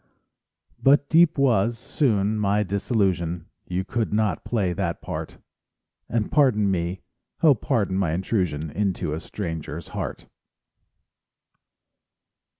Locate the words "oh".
7.43-7.53